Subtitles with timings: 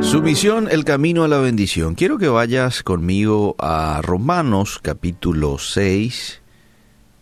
[0.00, 1.94] Sumisión, el camino a la bendición.
[1.94, 6.40] Quiero que vayas conmigo a Romanos capítulo 6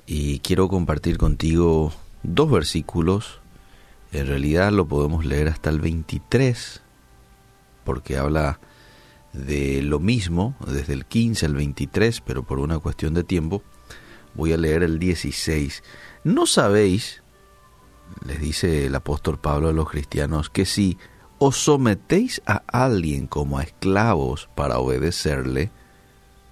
[0.06, 1.92] y quiero compartir contigo
[2.22, 3.40] dos versículos.
[4.12, 6.82] En realidad lo podemos leer hasta el 23
[7.84, 8.60] porque habla
[9.32, 13.62] de lo mismo desde el 15 al 23, pero por una cuestión de tiempo
[14.34, 15.82] voy a leer el 16.
[16.24, 17.22] ¿No sabéis,
[18.26, 20.98] les dice el apóstol Pablo a los cristianos, que si
[21.46, 25.70] os sometéis a alguien como a esclavos para obedecerle,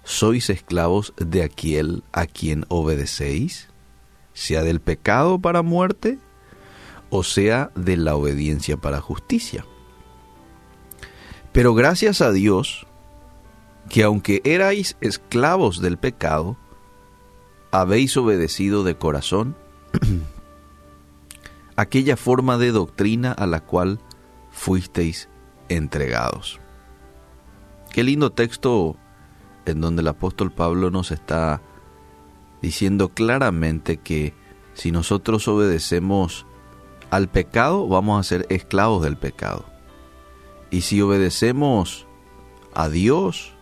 [0.03, 3.69] sois esclavos de aquel a quien obedecéis,
[4.33, 6.19] sea del pecado para muerte,
[7.09, 9.65] o sea de la obediencia para justicia.
[11.53, 12.85] Pero gracias a Dios,
[13.89, 16.55] que aunque erais esclavos del pecado,
[17.71, 19.55] habéis obedecido de corazón
[21.75, 23.99] aquella forma de doctrina a la cual
[24.53, 25.27] fuisteis
[25.67, 26.59] entregados.
[27.91, 28.95] Qué lindo texto
[29.65, 31.61] en donde el apóstol Pablo nos está
[32.61, 34.33] diciendo claramente que
[34.73, 36.45] si nosotros obedecemos
[37.09, 39.65] al pecado, vamos a ser esclavos del pecado.
[40.71, 42.07] Y si obedecemos
[42.73, 43.53] a Dios,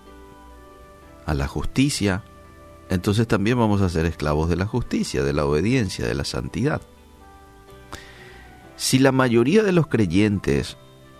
[1.26, 2.24] a la justicia,
[2.90, 6.82] entonces también vamos a ser esclavos de la justicia, de la obediencia, de la santidad.
[8.82, 10.76] Si la mayoría de los creyentes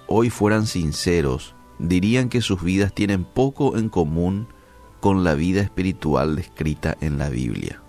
[0.08, 4.48] hoy fueran sinceros, dirían que sus vidas tienen poco en común
[5.00, 7.80] con la vida espiritual descrita en la Biblia.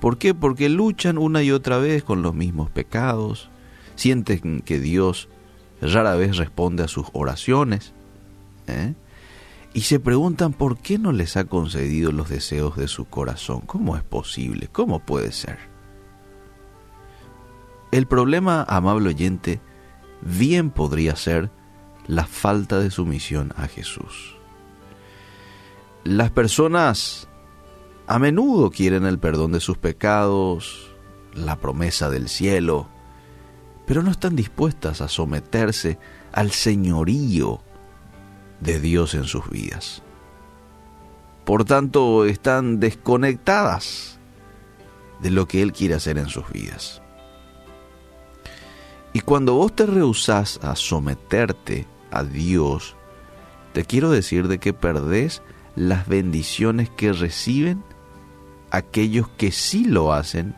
[0.00, 0.32] ¿Por qué?
[0.32, 3.50] Porque luchan una y otra vez con los mismos pecados,
[3.96, 5.28] sienten que Dios
[5.82, 7.92] rara vez responde a sus oraciones,
[8.66, 8.94] ¿eh?
[9.74, 13.60] y se preguntan por qué no les ha concedido los deseos de su corazón.
[13.60, 14.68] ¿Cómo es posible?
[14.72, 15.69] ¿Cómo puede ser?
[17.90, 19.60] El problema, amable oyente,
[20.22, 21.50] bien podría ser
[22.06, 24.36] la falta de sumisión a Jesús.
[26.04, 27.28] Las personas
[28.06, 30.90] a menudo quieren el perdón de sus pecados,
[31.34, 32.88] la promesa del cielo,
[33.86, 35.98] pero no están dispuestas a someterse
[36.32, 37.60] al señorío
[38.60, 40.02] de Dios en sus vidas.
[41.44, 44.18] Por tanto, están desconectadas
[45.20, 47.02] de lo que Él quiere hacer en sus vidas.
[49.30, 52.96] Cuando vos te rehusás a someterte a Dios,
[53.72, 55.40] te quiero decir de que perdés
[55.76, 57.84] las bendiciones que reciben
[58.72, 60.56] aquellos que sí lo hacen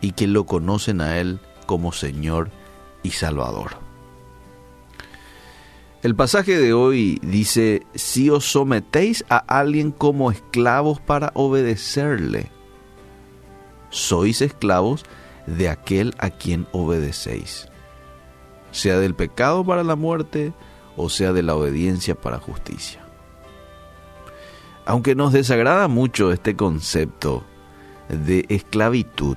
[0.00, 2.50] y que lo conocen a Él como Señor
[3.04, 3.76] y Salvador.
[6.02, 12.50] El pasaje de hoy dice, si os sometéis a alguien como esclavos para obedecerle,
[13.90, 15.04] sois esclavos
[15.46, 17.68] de aquel a quien obedecéis,
[18.74, 20.52] sea del pecado para la muerte
[20.96, 23.00] o sea de la obediencia para justicia.
[24.84, 27.44] Aunque nos desagrada mucho este concepto
[28.08, 29.36] de esclavitud,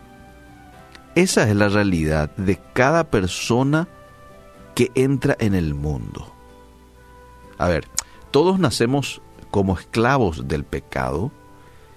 [1.15, 3.87] esa es la realidad de cada persona
[4.75, 6.33] que entra en el mundo.
[7.57, 7.85] A ver,
[8.31, 9.21] todos nacemos
[9.51, 11.31] como esclavos del pecado,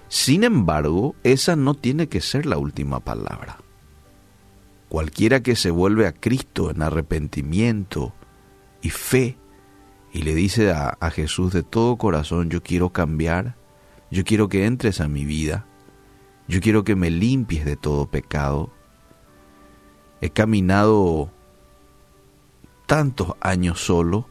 [0.07, 3.57] sin embargo, esa no tiene que ser la última palabra.
[4.91, 8.13] Cualquiera que se vuelve a Cristo en arrepentimiento
[8.81, 9.37] y fe
[10.11, 13.55] y le dice a, Jesús de todo corazón, yo quiero cambiar,
[14.11, 15.65] yo quiero que entres a mi vida,
[16.49, 18.69] yo quiero que me limpies de todo pecado.
[20.19, 21.31] He caminado
[22.85, 24.27] tantos años solo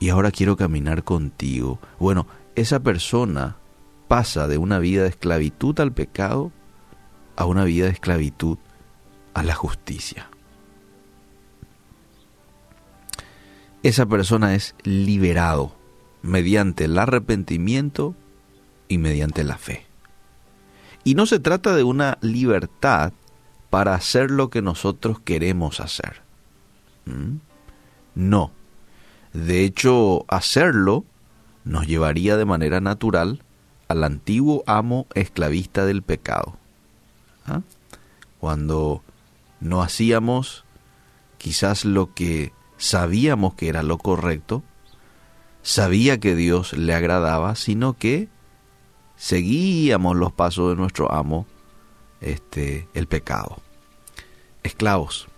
[0.00, 1.80] y ahora quiero caminar contigo.
[1.98, 3.58] Bueno, esa persona
[4.08, 6.50] pasa de una vida de esclavitud al pecado
[7.36, 8.56] a una vida de esclavitud
[9.34, 10.28] a la justicia.
[13.82, 15.74] Esa persona es liberado
[16.22, 18.14] mediante el arrepentimiento
[18.88, 19.86] y mediante la fe.
[21.04, 23.12] Y no se trata de una libertad
[23.68, 26.22] para hacer lo que nosotros queremos hacer.
[27.04, 27.36] ¿Mm?
[28.14, 28.52] No.
[29.34, 31.04] De hecho, hacerlo
[31.64, 33.42] nos llevaría de manera natural
[33.88, 36.56] al antiguo amo esclavista del pecado.
[37.46, 37.60] ¿Ah?
[38.38, 39.02] Cuando
[39.64, 40.64] no hacíamos
[41.38, 44.62] quizás lo que sabíamos que era lo correcto,
[45.62, 48.28] sabía que Dios le agradaba, sino que
[49.16, 51.46] seguíamos los pasos de nuestro amo,
[52.20, 53.56] este, el pecado.
[54.62, 55.28] Esclavos.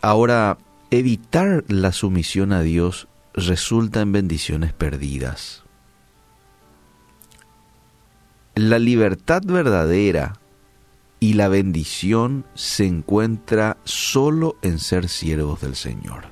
[0.00, 0.58] Ahora,
[0.90, 5.62] evitar la sumisión a Dios resulta en bendiciones perdidas.
[8.56, 10.41] La libertad verdadera
[11.22, 16.24] y la bendición se encuentra solo en ser siervos del Señor.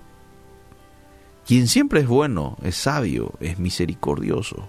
[1.46, 4.69] quien siempre es bueno, es sabio, es misericordioso.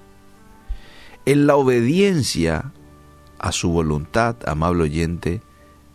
[1.25, 2.71] En la obediencia
[3.39, 5.41] a su voluntad, amable oyente,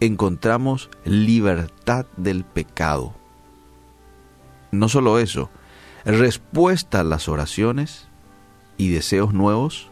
[0.01, 3.15] encontramos libertad del pecado.
[4.73, 5.51] No solo eso,
[6.05, 8.09] respuesta a las oraciones
[8.77, 9.89] y deseos nuevos,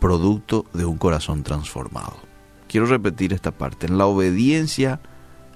[0.00, 2.29] producto de un corazón transformado.
[2.70, 3.86] Quiero repetir esta parte.
[3.86, 5.00] En la obediencia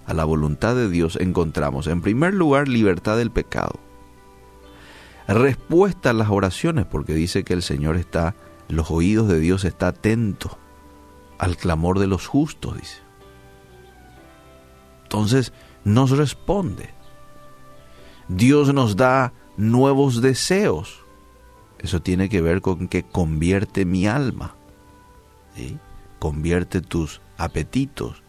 [0.05, 3.79] a la voluntad de Dios encontramos, en primer lugar, libertad del pecado.
[5.29, 8.35] Respuesta a las oraciones, porque dice que el Señor está,
[8.67, 10.59] los oídos de Dios está atento
[11.39, 12.99] al clamor de los justos, dice.
[15.05, 15.53] Entonces
[15.85, 16.91] nos responde.
[18.27, 21.05] Dios nos da nuevos deseos.
[21.79, 24.57] Eso tiene que ver con que convierte mi alma.
[26.25, 28.23] Convierte tus apetitos,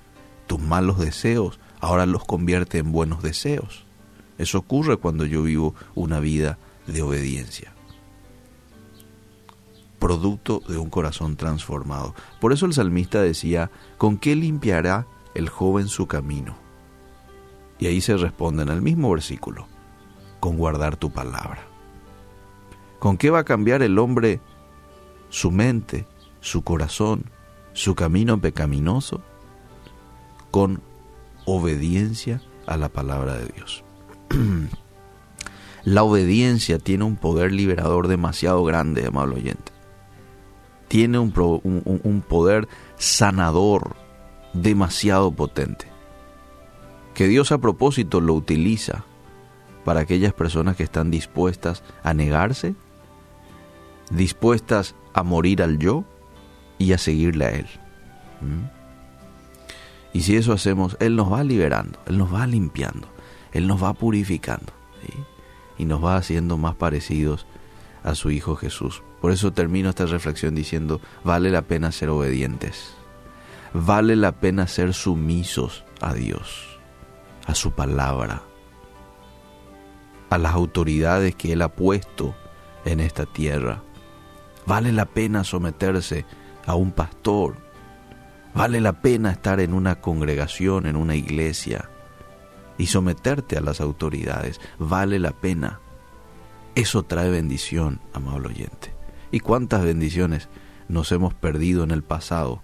[0.47, 3.85] tus malos deseos, ahora los convierte en buenos deseos.
[4.37, 6.57] Eso ocurre cuando yo vivo una vida
[6.87, 7.73] de obediencia.
[9.97, 12.13] Producto de un corazón transformado.
[12.41, 16.57] Por eso el salmista decía, ¿con qué limpiará el joven su camino?
[17.79, 19.69] Y ahí se responde en el mismo versículo,
[20.41, 21.65] con guardar tu palabra.
[22.99, 24.41] ¿Con qué va a cambiar el hombre
[25.29, 26.05] su mente,
[26.41, 27.31] su corazón,
[27.75, 29.21] su camino pecaminoso?
[30.49, 30.81] Con
[31.45, 33.83] obediencia a la palabra de Dios.
[35.83, 39.71] la obediencia tiene un poder liberador demasiado grande, amable oyente.
[40.87, 42.67] Tiene un, un poder
[42.97, 43.95] sanador
[44.53, 45.95] demasiado potente
[47.15, 49.05] que Dios a propósito lo utiliza
[49.85, 52.75] para aquellas personas que están dispuestas a negarse,
[54.11, 56.03] dispuestas a morir al yo
[56.77, 57.67] y a seguirle a Él.
[58.41, 58.65] ¿Mm?
[60.13, 63.07] Y si eso hacemos, Él nos va liberando, Él nos va limpiando,
[63.51, 64.71] Él nos va purificando
[65.77, 67.45] y nos va haciendo más parecidos
[68.03, 69.03] a su Hijo Jesús.
[69.19, 72.95] Por eso termino esta reflexión diciendo, vale la pena ser obedientes,
[73.73, 76.75] vale la pena ser sumisos a Dios
[77.45, 78.41] a su palabra,
[80.29, 82.35] a las autoridades que Él ha puesto
[82.83, 83.81] en esta tierra.
[84.65, 86.25] Vale la pena someterse
[86.65, 87.57] a un pastor.
[88.53, 91.89] Vale la pena estar en una congregación, en una iglesia
[92.77, 94.59] y someterte a las autoridades.
[94.79, 95.79] Vale la pena.
[96.75, 98.93] Eso trae bendición, amable oyente.
[99.31, 100.49] ¿Y cuántas bendiciones
[100.87, 102.61] nos hemos perdido en el pasado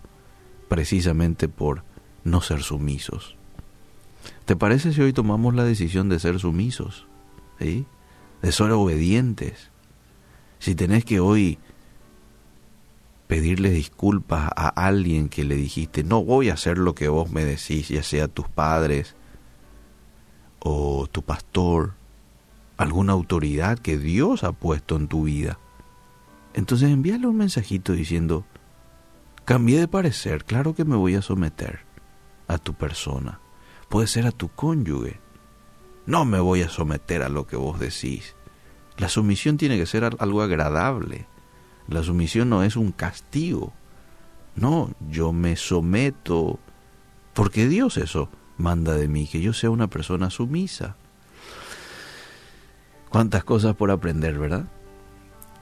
[0.70, 1.84] precisamente por
[2.24, 3.36] no ser sumisos?
[4.46, 7.08] ¿Te parece si hoy tomamos la decisión de ser sumisos?
[7.60, 7.86] ¿sí?
[8.42, 9.70] De ser obedientes.
[10.60, 11.58] Si tenés que hoy
[13.32, 17.46] pedirle disculpas a alguien que le dijiste, no voy a hacer lo que vos me
[17.46, 19.16] decís, ya sea tus padres
[20.60, 21.94] o tu pastor,
[22.76, 25.60] alguna autoridad que Dios ha puesto en tu vida.
[26.54, 28.44] Entonces envíale un mensajito diciendo,
[29.46, 31.80] cambié de parecer, claro que me voy a someter
[32.50, 33.40] a tu persona
[33.88, 35.22] puede ser a tu cónyuge.
[36.06, 38.36] No me voy a someter a lo que vos decís.
[38.98, 41.28] La sumisión tiene que ser algo agradable.
[41.88, 43.74] La sumisión no es un castigo.
[44.56, 46.60] No, yo me someto
[47.34, 50.96] porque Dios eso manda de mí, que yo sea una persona sumisa.
[53.10, 54.66] Cuántas cosas por aprender, ¿verdad?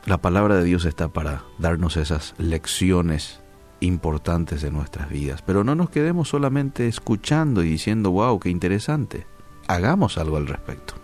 [0.06, 3.42] La palabra de Dios está para darnos esas lecciones
[3.80, 5.42] importantes de nuestras vidas.
[5.42, 9.26] Pero no nos quedemos solamente escuchando y diciendo, wow, qué interesante.
[9.68, 10.96] Hagamos algo al respecto.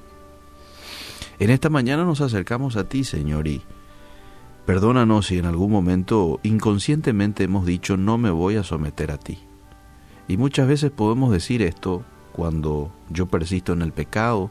[1.39, 3.47] En esta mañana nos acercamos a ti, Señor,
[4.65, 9.39] perdónanos si en algún momento inconscientemente hemos dicho, no me voy a someter a ti.
[10.27, 14.49] Y muchas veces podemos decir esto cuando yo persisto en el pecado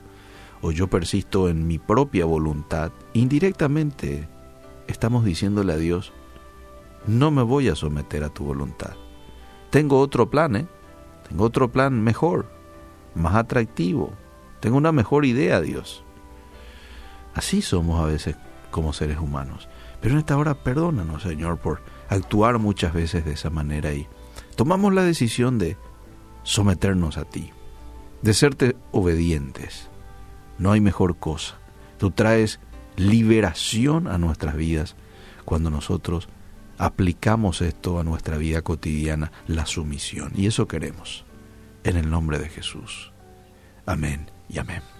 [0.62, 2.92] o yo persisto en mi propia voluntad.
[3.12, 4.28] Indirectamente
[4.86, 6.12] estamos diciéndole a Dios,
[7.06, 8.94] no me voy a someter a tu voluntad.
[9.70, 10.66] Tengo otro plan, ¿eh?
[11.28, 12.46] Tengo otro plan mejor,
[13.14, 14.12] más atractivo.
[14.60, 16.04] Tengo una mejor idea, Dios.
[17.34, 18.36] Así somos a veces
[18.70, 19.68] como seres humanos.
[20.04, 21.80] Pero en esta hora perdónanos, Señor, por
[22.10, 24.06] actuar muchas veces de esa manera y
[24.54, 25.78] tomamos la decisión de
[26.42, 27.52] someternos a ti,
[28.20, 29.88] de serte obedientes.
[30.58, 31.56] No hay mejor cosa.
[31.96, 32.60] Tú traes
[32.98, 34.94] liberación a nuestras vidas
[35.46, 36.28] cuando nosotros
[36.76, 40.32] aplicamos esto a nuestra vida cotidiana, la sumisión.
[40.36, 41.24] Y eso queremos,
[41.82, 43.10] en el nombre de Jesús.
[43.86, 44.93] Amén y amén.